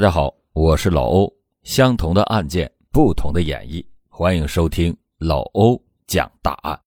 [0.00, 1.30] 大家好，我是老欧。
[1.62, 6.80] 相同的案件，不同的演绎，欢迎收听老欧讲大案。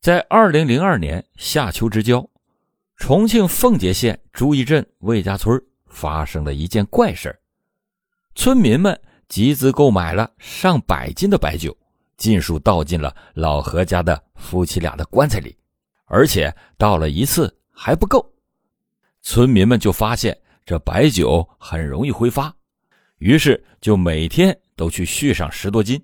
[0.00, 2.24] 在二零零二年夏秋之交，
[2.94, 7.36] 重庆奉节县朱义镇魏家村发生了一件怪事
[8.36, 8.96] 村民们
[9.26, 11.76] 集资购买了上百斤的白酒，
[12.16, 15.58] 尽数倒进了老何家的夫妻俩的棺材里，
[16.04, 18.24] 而且倒了一次还不够。
[19.20, 20.38] 村民们就发现。
[20.64, 22.54] 这白酒很容易挥发，
[23.18, 26.00] 于是就每天都去续上十多斤，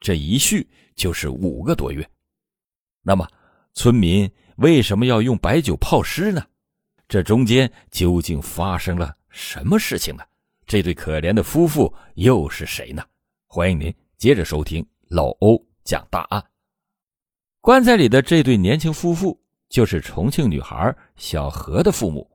[0.00, 2.08] 这一续就是五个多月。
[3.02, 3.26] 那么，
[3.74, 6.42] 村民为什么要用白酒泡尸呢？
[7.08, 10.22] 这中间究竟发生了什么事情呢？
[10.66, 13.02] 这对可怜的夫妇又是谁呢？
[13.46, 16.44] 欢迎您接着收听老欧讲大案。
[17.60, 19.38] 棺材里的这对年轻夫妇
[19.68, 22.29] 就是重庆女孩小何的父母。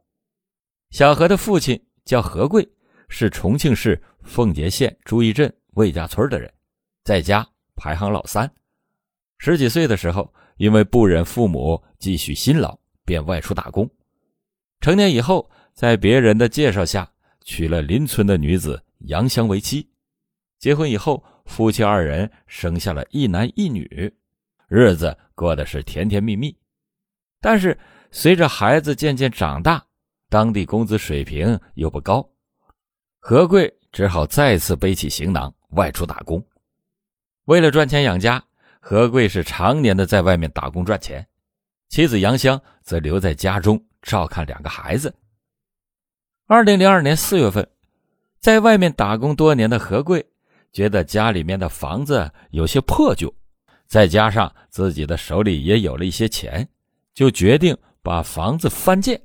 [0.91, 2.67] 小何的父亲叫何贵，
[3.09, 6.51] 是重庆市奉节县朱义镇魏家村的人，
[7.03, 8.49] 在家排行老三。
[9.37, 13.89] 十几岁的时候，因为不忍父母继续辛劳，便外出打工。
[14.79, 19.89] 成年以后，在别人的介绍下，娶了邻村的女子杨香为妻。
[20.59, 24.11] 结婚以后，夫妻二人生下了一男一女，
[24.69, 26.55] 日子过得是甜甜蜜蜜。
[27.41, 27.77] 但是，
[28.11, 29.85] 随着孩子渐渐长大，
[30.35, 32.29] 当地工资水平又不高，
[33.19, 36.45] 何贵只好再次背起行囊外出打工。
[37.45, 38.43] 为了赚钱养家，
[38.81, 41.25] 何贵是常年的在外面打工赚钱，
[41.87, 45.15] 妻子杨香则留在家中照看两个孩子。
[46.47, 47.65] 二零零二年四月份，
[48.41, 50.21] 在外面打工多年的何贵
[50.73, 53.33] 觉得家里面的房子有些破旧，
[53.87, 56.67] 再加上自己的手里也有了一些钱，
[57.13, 59.24] 就决定把房子翻建。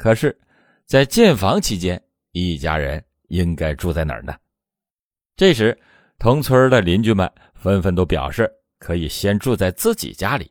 [0.00, 0.34] 可是，
[0.86, 4.34] 在建房期间，一家人应该住在哪儿呢？
[5.36, 5.78] 这时，
[6.18, 10.50] 同村的邻居们纷纷都表示可以先住在自己家里。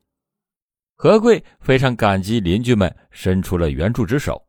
[0.96, 4.40] 何贵非常感激邻居们伸出了援助之手，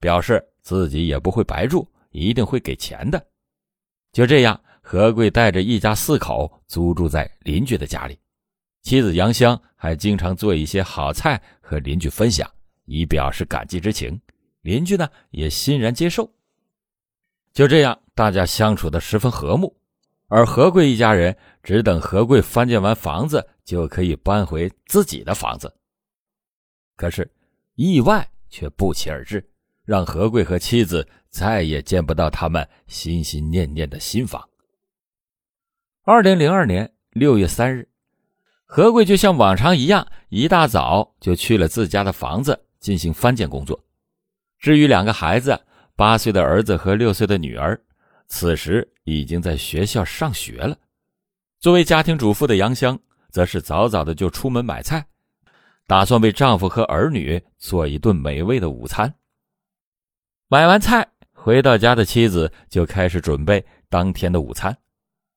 [0.00, 3.22] 表示自己也不会白住，一定会给钱的。
[4.10, 8.18] 就这样，何贵带着一家四口租住在邻居的家里，
[8.80, 12.50] 妻子杨香还经常做一些好菜和邻居分享，
[12.86, 14.18] 以表示感激之情。
[14.66, 16.28] 邻居呢也欣然接受，
[17.52, 19.76] 就这样大家相处的十分和睦，
[20.26, 25.72] 而何贵一家人只等何贵翻建完房子就可以搬回自己的房子。
[26.96, 27.30] 可是
[27.76, 29.48] 意外却不期而至，
[29.84, 34.48] 让何贵和妻子再也见不到他们心心念念的新房。
[36.02, 37.88] 二零零二年六月三日，
[38.64, 43.80] 何贵就像往常一样，一大早就去了自家的房子进行翻建工作。
[44.58, 45.60] 至于两个孩子，
[45.94, 47.80] 八岁的儿子和六岁的女儿，
[48.26, 50.76] 此时已经在学校上学了。
[51.60, 52.98] 作为家庭主妇的杨香，
[53.30, 55.06] 则是早早的就出门买菜，
[55.86, 59.14] 打算为丈夫和儿女做一顿美味的午餐。
[60.48, 64.76] 买完菜回到家的妻子就开始准备当天的午餐，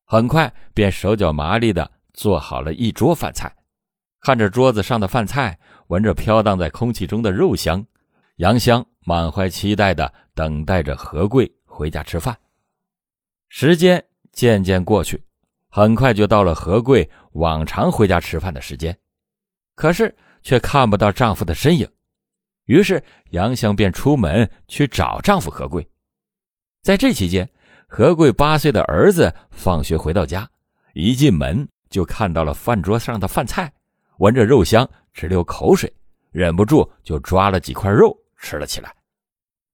[0.06, 3.54] 很快便手脚麻利的做好了一桌饭菜。
[4.22, 5.58] 看着桌子上的饭菜，
[5.88, 7.86] 闻着飘荡在空气中的肉香，
[8.38, 8.86] 杨香。
[9.10, 12.38] 满怀期待的等待着何贵回家吃饭。
[13.48, 15.20] 时间渐渐过去，
[15.68, 18.96] 很快就到了何贵往常回家吃饭的时间，
[19.74, 21.90] 可是却看不到丈夫的身影。
[22.66, 25.90] 于是杨香便出门去找丈夫何贵。
[26.84, 27.50] 在这期间，
[27.88, 30.48] 何贵八岁的儿子放学回到家，
[30.94, 33.74] 一进门就看到了饭桌上的饭菜，
[34.20, 35.92] 闻着肉香直流口水，
[36.30, 38.94] 忍不住就抓了几块肉吃了起来。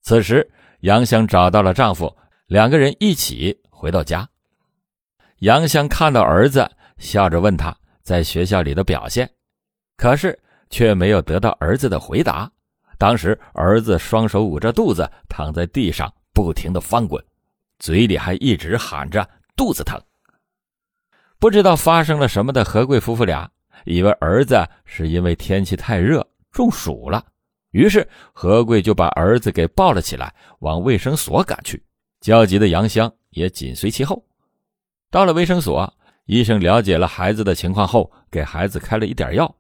[0.06, 0.48] 此时，
[0.82, 4.30] 杨香找到了丈夫，两个人一起回到家。
[5.40, 9.28] 杨香看到儿子，笑着问他在学校里的表现，
[9.98, 10.38] 可是
[10.70, 12.48] 却没有得到儿子的回答。
[13.00, 17.20] 当时，儿子双手捂着肚子躺在地上，不停的翻滚，
[17.80, 20.00] 嘴里还一直喊着肚子疼。
[21.40, 23.50] 不知道发生了什么的何贵夫妇俩，
[23.86, 27.26] 以为儿子是因为天气太热中暑了。
[27.76, 31.84] 于是何贵就把儿子给抱了起来，往卫生所赶去。
[32.22, 34.26] 焦急的杨香也紧随其后。
[35.12, 35.94] 到了卫生所，
[36.24, 39.54] 医生了解了孩子的情况后，给孩子开了一点药。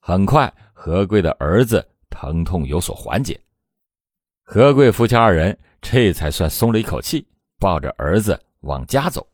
[0.00, 3.40] 很快，何贵的儿子疼痛有所缓解。
[4.42, 7.24] 何贵夫妻二人这才算松了一口气，
[7.60, 9.24] 抱着儿子往家走。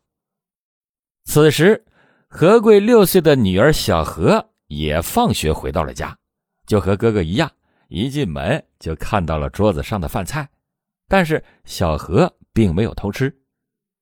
[1.23, 1.83] 此时，
[2.27, 6.15] 何贵六岁的女儿小何也放学回到了家，
[6.67, 7.51] 就和哥哥一样。
[7.91, 10.47] 一进门就看到了桌子上的饭菜，
[11.09, 13.31] 但是小何并没有偷吃。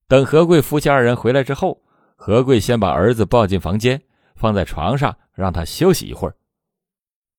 [0.08, 1.82] 等何贵夫妻二人回来之后，
[2.16, 4.00] 何贵先把儿子抱进房间，
[4.36, 6.36] 放在床上让他休息一会儿。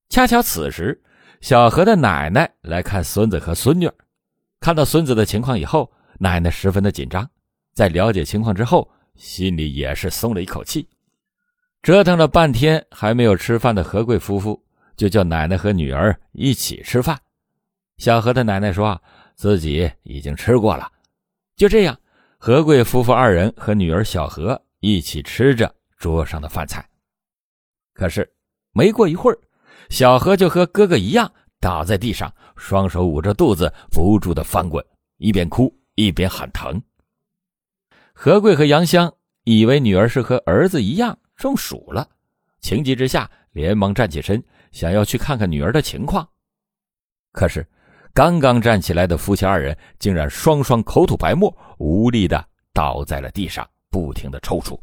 [0.08, 1.00] 恰巧此时，
[1.40, 3.88] 小何的奶奶来看孙子和孙女，
[4.58, 5.88] 看到孙子的情况以后，
[6.18, 7.28] 奶奶十分的紧张。
[7.72, 10.88] 在了解情况之后，心里也是松了一口气。
[11.80, 14.60] 折腾了半天还没有吃饭的何贵夫妇，
[15.00, 17.18] 就叫奶奶和女儿一起吃饭。
[17.96, 19.02] 小何的奶奶说
[19.34, 20.92] 自己已经吃过了。
[21.56, 21.98] 就这样，
[22.36, 26.86] 何贵夫妇二人和女儿小何一起吃着桌上的饭菜。
[27.94, 28.30] 可是
[28.72, 29.38] 没过一会儿，
[29.88, 34.84] 小何就和哥哥一样倒在地上，双手捂着肚子，不住的翻滚，
[35.16, 36.78] 一边哭一边喊疼。
[38.12, 39.10] 何贵和杨香
[39.44, 42.06] 以为女儿是和儿子一样中暑了，
[42.60, 46.28] 情急之下连忙站起身，想要去看看女儿的情况。
[47.32, 47.66] 可是，
[48.12, 54.78] 刚刚站起来的夫妻二人竟然双双口吐白沫，无力的倒在了地上，不停的抽搐。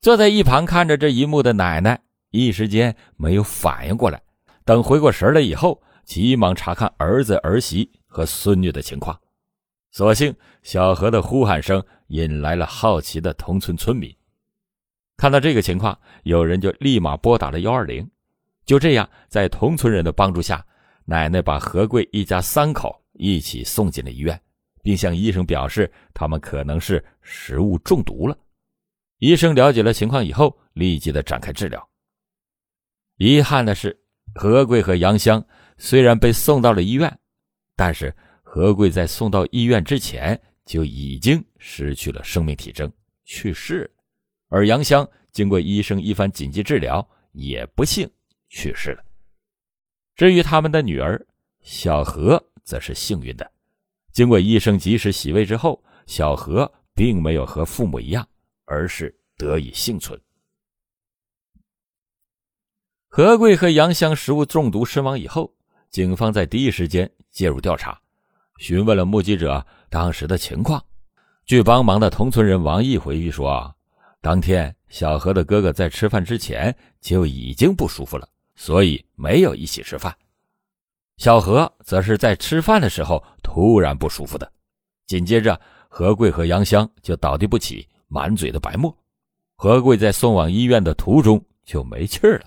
[0.00, 2.00] 坐在一旁看着这一幕的奶奶
[2.30, 4.22] 一时间没有反应过来，
[4.64, 9.18] 等回过神来以后，急忙查看儿子儿媳和孙女的情况。
[9.90, 14.14] 所幸小何的呼喊声引来了好奇的同村村民，
[15.16, 18.08] 看到这个情况，有人就立马拨打了幺二零。
[18.64, 20.64] 就这样，在同村人的帮助下，
[21.04, 24.40] 奶奶把何贵一家三口一起送进了医院，
[24.82, 28.36] 并向医生表示他们可能是食物中毒了。
[29.18, 31.88] 医生了解了情况以后，立即的展开治疗。
[33.16, 33.98] 遗憾的是，
[34.34, 35.44] 何贵和杨香
[35.78, 37.18] 虽然被送到了医院，
[37.76, 38.14] 但是。
[38.46, 42.88] 何贵在送到医院之前就已经失去了生命体征，
[43.24, 44.04] 去世了。
[44.48, 48.08] 而杨香经过医生一番紧急治疗，也不幸
[48.54, 49.04] 去世了。
[50.14, 51.20] 至于他们的女儿
[51.62, 53.50] 小何，则是幸运的，
[54.12, 58.26] 经过医生及时洗胃之后，小何并没有和父母一样，
[58.64, 60.18] 而是得以幸存。
[63.08, 65.52] 何贵和杨香食物中毒身亡以后，
[65.90, 68.00] 警方在第一时间介入调查。
[68.58, 70.84] 询问了目击者当时的情况，
[71.44, 73.74] 据帮忙的同村人王毅回忆说，
[74.20, 80.14] 当天小何的哥哥在吃饭之前就已经不舒服了，所以没有一起吃饭。
[81.16, 84.50] 小何则是在吃饭的时候突然不舒服的，
[85.06, 88.96] 紧接着何贵和杨香就倒地不起，满嘴的白沫。
[89.56, 92.44] 何贵在送往医院的途中就没气了，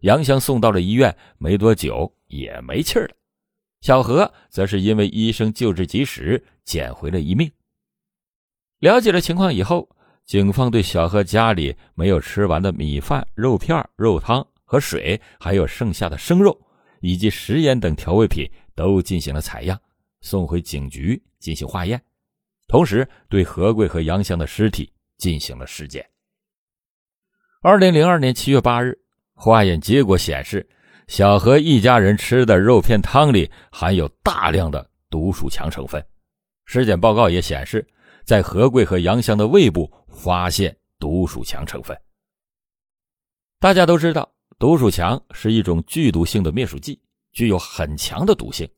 [0.00, 3.10] 杨香送到了医院没多久也没气了。
[3.80, 7.48] 小何则是因为医生救治及时，捡回了一命。
[8.80, 9.88] 了解了情况以后，
[10.24, 16.54] 警方对小何家里没有吃完的米饭、肉片、肉汤和水，还有剩下的生肉
[17.00, 19.80] 以及食盐等调味品都进行了采样，
[20.20, 21.98] 送回警局进行化验，
[22.66, 26.06] 同时对何贵和杨香的尸体进行了尸检。
[27.62, 28.94] 二零零二年七月八日，
[29.34, 30.68] 化验结果显示。
[31.08, 36.06] 小何一家人吃的肉片汤里含有大量的毒鼠强成分，
[36.66, 37.82] 尸检报告也显示，
[38.26, 41.98] 在何贵和杨香的胃部发现毒鼠强成分。
[43.58, 47.00] 大家都知道，毒鼠强是一种剧毒性的灭鼠剂，
[47.32, 48.68] 具有很强的毒性。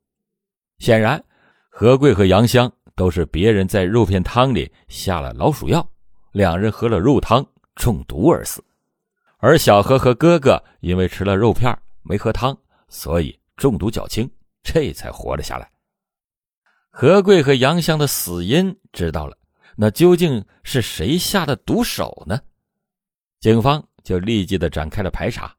[0.78, 1.22] 显然，
[1.70, 5.90] 何贵和杨香都是别人在肉片汤里下了老鼠药，
[6.32, 7.46] 两人喝了肉汤
[7.76, 8.62] 中毒而死，
[9.38, 11.74] 而小何和哥哥因为吃了肉片。
[12.02, 12.56] 没喝汤，
[12.88, 14.30] 所以中毒较轻，
[14.62, 15.70] 这才活了下来。
[16.90, 19.36] 何贵和杨香的死因知道了，
[19.76, 22.38] 那究竟是谁下的毒手呢？
[23.38, 25.54] 警方就立即的展开了排查，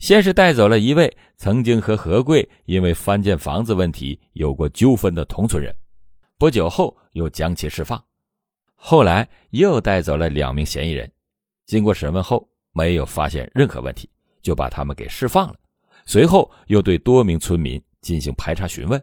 [0.00, 5.72] 先是带走了一位曾经和何贵因为翻建房子问题有过纠纷的同村人，
[6.36, 8.02] 不久后又将其释放，
[8.74, 11.08] 后来又带走了两名嫌疑人，
[11.66, 14.10] 经过审问后没有发现任何问题。
[14.42, 15.56] 就把他们给释放了，
[16.06, 18.98] 随后又对多名村民进行排查询问。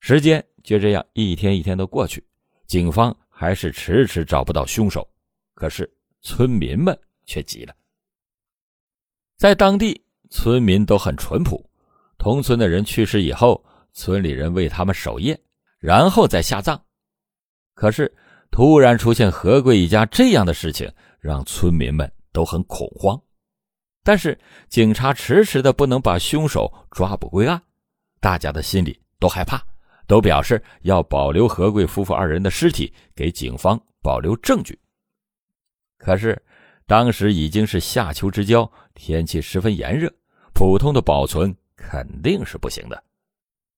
[0.00, 2.26] 时间就这样一天一天的过去，
[2.66, 5.06] 警方还是迟迟找不到凶手。
[5.52, 5.86] 可是
[6.22, 7.74] 村民们却急了。
[9.36, 11.62] 在当地，村民都很淳朴，
[12.16, 13.62] 同村的人去世以后，
[13.92, 15.38] 村里人为他们守夜，
[15.78, 16.80] 然后再下葬。
[17.74, 18.10] 可是
[18.50, 20.90] 突然出现何贵一家这样的事情，
[21.20, 23.20] 让村民们都很恐慌。
[24.02, 24.38] 但是
[24.70, 27.60] 警察迟迟的不能把凶手抓捕归案，
[28.20, 29.62] 大家的心里都害怕，
[30.06, 34.78] 都表示要保留何贵夫妇二人的尸体，给警方保留证据。
[35.98, 36.40] 可是
[36.86, 40.12] 当时已经是夏秋之交，天气十分炎热，
[40.52, 43.04] 普通的保存肯定是不行的。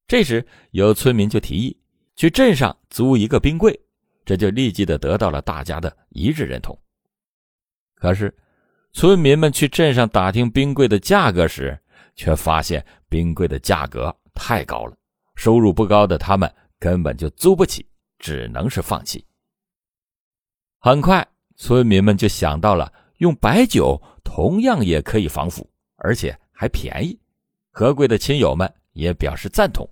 [0.07, 1.77] 这时有村民就提议
[2.17, 3.79] 去镇上租一个冰柜，
[4.25, 6.79] 这就立即的得到了大家的一致认同。
[7.95, 8.35] 可是，
[8.93, 11.79] 村民们去镇上打听冰柜的价格时，
[12.15, 14.97] 却发现冰柜的价格太高了，
[15.35, 17.85] 收入不高的他们根本就租不起，
[18.19, 19.25] 只能是放弃。
[20.79, 27.19] 很快，村民们就想到了用白酒，同样也可以防腐，而且还便宜。
[27.71, 29.89] 何贵的亲友们也表示赞同。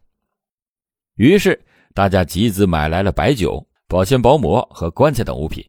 [1.14, 1.64] 于是，
[1.94, 5.64] 大家集资买来了白酒、保鲜薄膜和棺材等物品，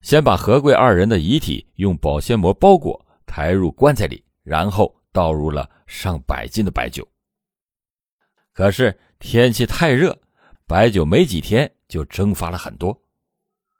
[0.00, 7.06] 先把何贵二人的遗体用保鲜膜包裹，抬入棺材里，然后倒入了上百斤的白酒。
[8.52, 10.16] 可是天气太热，
[10.66, 12.96] 白酒没几天就蒸发了很多。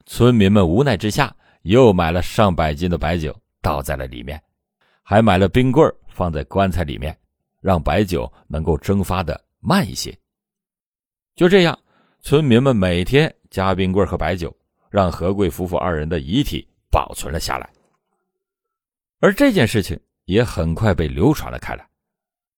[0.06, 1.34] 村民们无奈之下，
[1.66, 4.42] 又买了上百斤的白酒倒在了里面，
[5.02, 7.16] 还买了冰棍放在棺材里面。
[7.58, 10.16] 让白酒能够蒸发的慢一些。
[11.34, 11.76] 就这样，
[12.20, 14.56] 村民们每天加冰棍和白酒，
[14.88, 17.68] 让何贵夫妇二人的遗体保存了下来。
[19.18, 21.84] 而这件事情也很快被流传了开来，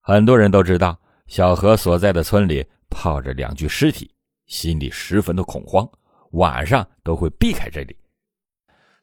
[0.02, 4.10] 很多人都知道小何所在的村里泡着两具尸体，
[4.44, 5.88] 心里十分的恐慌，
[6.32, 7.96] 晚上都会避开这里。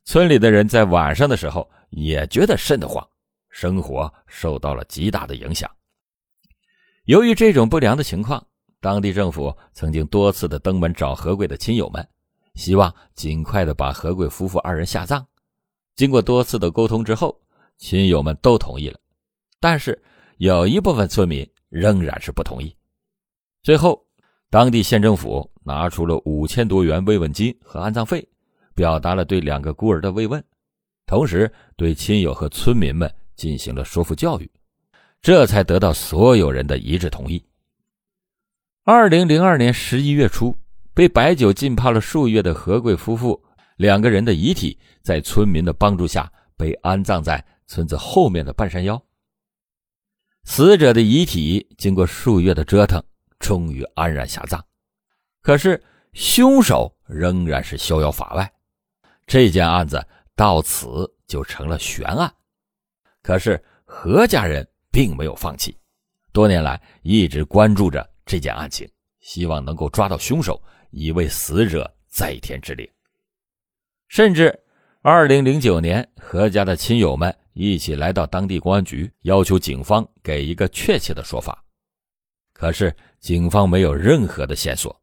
[0.05, 3.05] 村里的人在晚上的时候也觉得瘆得慌，
[3.49, 5.69] 生活受到了极大的影响。
[7.05, 8.45] 由于这种不良的情况，
[8.79, 12.07] 当地政府曾经多次的登门找何贵的亲友们，
[12.53, 15.25] 希望尽快的把何贵夫妇二人下葬。
[15.95, 17.35] 经过多次的沟通之后，
[17.77, 18.99] 亲友们都同意了，
[19.59, 19.99] 但是
[20.37, 22.75] 有一部分村民仍然是不同意。
[23.63, 24.05] 最后，
[24.51, 28.27] 当地县政府拿出了五千多元慰问金和安葬费，
[28.75, 30.43] 表达了对两个孤儿的慰问，
[31.07, 34.51] 同时对亲友和村民们进行了说服教育。
[35.21, 37.43] 这才得到所有人的一致同意。
[38.83, 40.55] 二零零二年十一月初，
[40.93, 43.41] 被白酒浸泡了数月的何贵夫妇
[43.77, 49.01] 两个人的遗体，在村民的帮助下被安葬在村子后面的半山腰。
[50.43, 53.03] 死者的遗体经过数月的折腾，
[53.39, 54.63] 终于安然下葬。
[55.41, 58.53] 可是凶手仍然是逍遥法外，
[59.27, 60.05] 这件案子
[60.35, 62.33] 到此就成了悬案。
[63.21, 64.67] 可是何家人。
[64.95, 65.77] 并没有放弃，
[66.31, 68.89] 多年来一直关注着这件案情，
[69.19, 70.57] 希望能够抓到凶手，
[70.89, 72.89] 以为死者在天之灵。
[74.07, 74.57] 甚至，
[75.01, 81.61] 二零零九年，何家的亲友们一起来到当地公安局，要求警方给一个确切的说法。
[82.53, 84.97] 可是，警方没有任何的线索，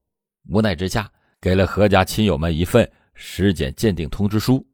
[0.48, 4.66] 无奈之下，给了何家亲友们一份尸检鉴定通知书，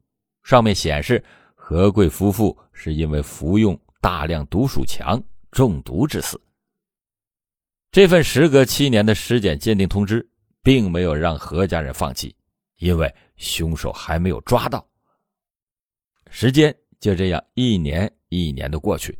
[0.43, 1.23] 上面显示
[1.55, 3.79] 何贵夫妇是因为服用。
[4.01, 6.39] 大量毒鼠强中毒致死。
[7.91, 10.25] 这份时隔七年的尸检鉴定通知，
[10.63, 12.33] 并没有让何家人放弃，
[12.77, 14.87] 因为凶手还没有抓到。
[16.29, 19.19] 时间就这样一年一年的过去，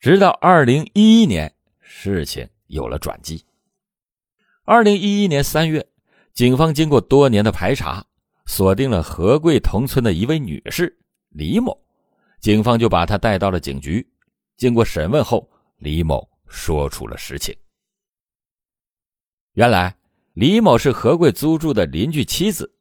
[0.00, 3.44] 直到二零一一年，事情有了转机。
[4.64, 5.86] 二零一一年三月，
[6.32, 8.06] 警方经过多年的排查，
[8.46, 10.96] 锁定了何贵同村的一位女士
[11.30, 11.76] 李某，
[12.40, 14.06] 警方就把她带到了警局。
[14.56, 15.48] 经过审问后，
[15.78, 17.54] 李某说出了实情。
[19.54, 19.96] 原来，
[20.34, 22.72] 李某是何贵租住的邻居妻子。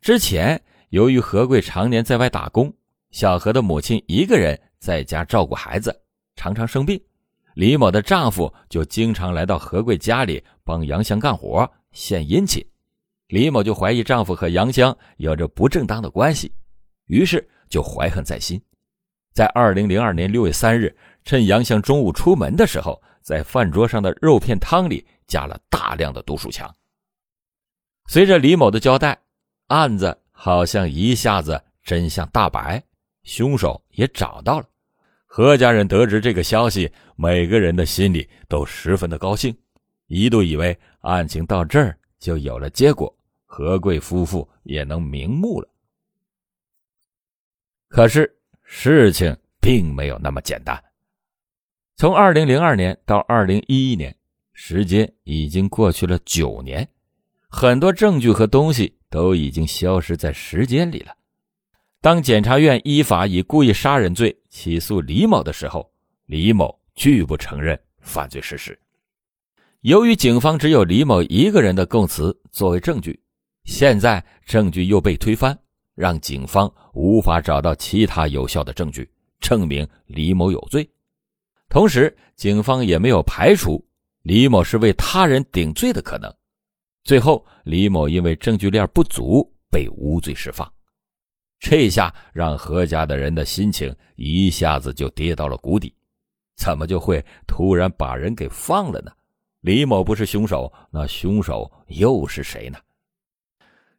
[0.00, 2.72] 之前，由于何贵常年在外打工，
[3.10, 5.94] 小何的母亲一个人在家照顾孩子，
[6.36, 7.00] 常常生病，
[7.54, 12.64] 李某的丈夫就经常来到何贵家里帮杨翔干活献殷勤。
[13.32, 16.52] 李某就怀疑丈夫和杨香有着不正当的关系，
[17.06, 18.62] 于是就怀恨在心。
[19.32, 26.70] 在二零零二年六月三日，趁杨香中午出门的时候，在饭桌上的肉片汤里加了大量的毒鼠强。
[28.06, 29.18] 随着李某的交代，
[29.68, 32.84] 案子好像一下子真相大白，
[33.22, 34.66] 凶手也找到了。
[35.24, 39.56] 何家人得知这个消息，每个人的心里都十分的高兴，
[40.08, 43.10] 一度以为案情到这儿就有了结果，
[43.54, 45.68] 何贵夫妇也能瞑目了。
[47.88, 48.38] 可是。
[48.74, 50.82] 事情并没有那么简单。
[51.94, 54.16] 从二零零二年到二零一一年，
[54.54, 56.88] 时间已经过去了九年，
[57.50, 61.14] 很多证据和东西都已经消失在时间里了。
[62.00, 65.92] 当检察院依法以故意杀人罪起诉李某的时候，
[66.24, 68.80] 李某拒不承认犯罪事实。
[69.82, 73.20] 由于警方只有李某一个人的供词作为证据，
[73.64, 75.58] 现在证据又被推翻。
[75.94, 79.06] 让警方无法找到其他有效的证据
[79.40, 80.88] 证明李某有罪，
[81.68, 83.84] 同时警方也没有排除
[84.22, 86.34] 李某是为他人顶罪的可能。
[87.04, 90.66] 最后，李某因为证据链不足被无罪释放。
[91.60, 95.94] 这下让何家的人的心情一下子就跌到了谷底。
[96.56, 99.12] 怎么就会突然把人给放了呢？
[99.60, 102.78] 李某不是凶手，那凶手又是谁呢？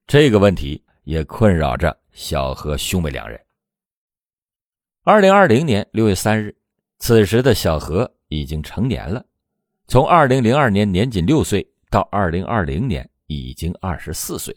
[0.06, 3.40] 这个问题也困扰着小何兄妹两人。
[5.04, 6.56] 二零二零年六月三日，
[7.00, 9.26] 此时的小何已经成年了。
[9.88, 14.56] 从二零零二年年仅六岁到二零二零年已经二十四岁，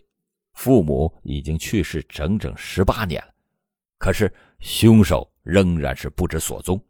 [0.52, 3.32] 父母已经去世整整十八年了。
[3.98, 6.80] 可是凶手仍然是不知所踪。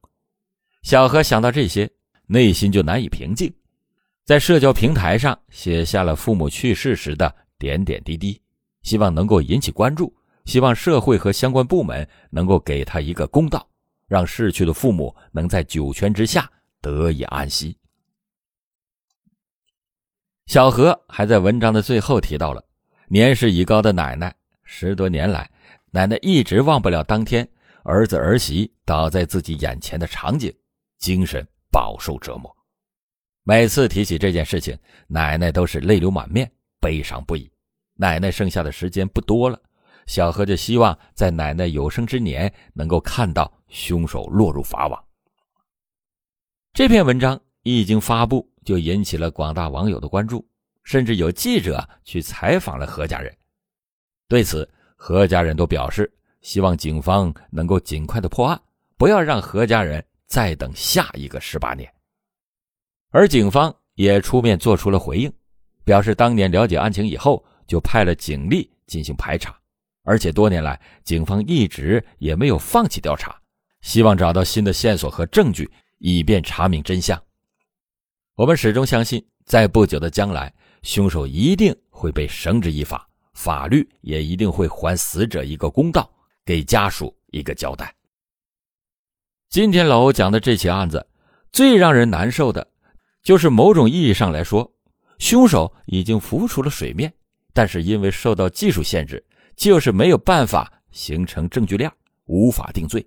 [0.82, 1.88] 小何想到这些，
[2.26, 3.52] 内心就难以平静，
[4.24, 8.40] 在社交平台上写下了父母去世时的点点滴滴，
[8.86, 10.14] 希望能够引起关注，
[10.44, 13.68] 希望社会和相关部门能够给他一个公道，
[14.06, 16.48] 让逝去的父母能在九泉之下
[16.80, 17.76] 得以安息。
[20.46, 22.64] 小何还在文章的最后提到了
[23.08, 25.50] 年事已高的奶奶，十多年来，
[25.90, 27.46] 奶奶一直忘不了当天
[27.82, 30.54] 儿子儿媳倒在自己眼前的场景。
[30.98, 32.56] 精神饱受折磨，
[33.42, 34.78] 每次提起这件事情，
[35.08, 36.48] 奶奶都是泪流满面，
[36.80, 37.50] 悲伤不已。
[37.96, 39.60] 奶奶剩下的时间不多了，
[40.06, 45.04] 小何就希望在奶奶有生之年能够看到凶手落入法网。
[46.72, 50.46] 这篇文章一经发布，就引起了广大网友的关注，
[50.84, 53.34] 甚至有记者去采访了何家人。
[54.28, 56.12] 对此，何家人都表示
[56.42, 58.60] 希望警方能够尽快的破案，
[58.96, 60.04] 不要让何家人。
[60.28, 61.88] 再等下一个十八年，
[63.10, 65.32] 而警方也出面做出了回应，
[65.84, 69.58] 表示当年了解案情以后，就派了警力进行排查，
[70.04, 73.36] 而且多年来警方一直也没有放弃调查，
[73.80, 77.20] 希望找到新的线索和证据，以便查明真相。
[78.34, 86.10] 我们始终相信，在不久的将来，凶手一定会被绳之以法，法律也一定会还死者一个公道，
[86.44, 87.94] 给家属一个交代。
[89.48, 91.06] 今天老欧讲的这起案子，
[91.50, 92.68] 最让人难受的，
[93.22, 94.70] 就是某种意义上来说，
[95.18, 97.12] 凶手已经浮出了水面，
[97.56, 99.24] 但是因为受到技术限制，
[99.56, 101.90] 就是没有办法形成证据链，
[102.26, 103.02] 无法定罪。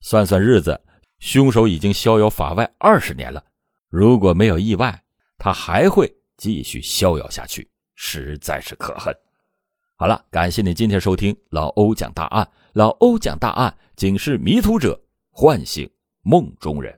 [0.00, 0.80] 算算日子，
[1.18, 3.44] 凶手已经逍遥法外二十年了。
[3.90, 5.02] 如果没有意外，
[5.36, 9.14] 他还会继续逍遥下去，实在是可恨。
[9.96, 14.98] 好了，感谢你今天收听老欧讲大案，老欧讲大案，警示迷途者。
[15.30, 15.88] 唤醒
[16.22, 16.97] 梦中人。